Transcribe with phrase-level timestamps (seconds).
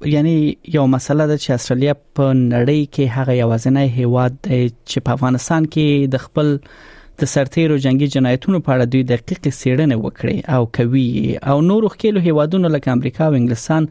[0.00, 4.58] یعنی یو مسله ده چې استرالیا په نړۍ کې هغه یوازینی هیواد دی
[4.90, 6.50] چې په افغانستان کې د خپل
[7.22, 12.24] د سرتیرو جنگي جنایتونو په اړه دوی دقیق سیړنه وکړي او کوي او نورو خلکو
[12.28, 13.88] هیوادونو لکه امریکا او انګلستان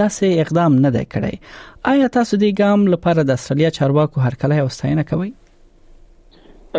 [0.00, 1.54] داسې اقدام نه دی کړی
[1.92, 5.30] آیا تاسو دې ګام لپاره د استرالیا چارواکو هرکله او ستاینه کوئ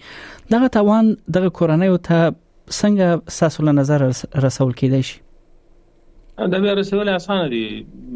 [0.55, 7.09] دغه تاوان د کورنۍ ته څنګه ساسو له نظر رسول کېدای شي دا بیا رسول
[7.17, 7.63] اسانه دي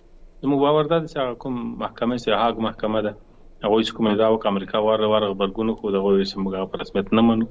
[0.51, 3.17] نو باور دا چې کوم محکمه سي هاګ محکمه ده
[3.65, 7.23] هغه چې کوم دا وک امریکا واره واره خبرګون خو دغه سمګه په رسمیت نه
[7.29, 7.47] منو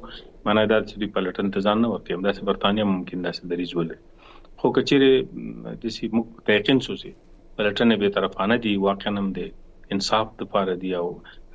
[0.46, 3.72] معنی دا چې دوی پلټن ته ځان نه ورته هم داسې برتانیا ممکن داسې دریځ
[3.76, 3.98] ولې
[4.60, 5.10] خو کچېره
[5.82, 7.12] د سیمو تحقیق سوسي
[7.58, 9.48] پلټنه به طرفانه دی واقعا هم دی
[9.94, 11.08] انصاف لپاره دی او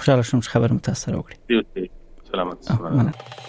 [0.00, 1.88] خوشاله شوم خبر متاثر وکړي
[2.34, 3.48] سلامت سلامت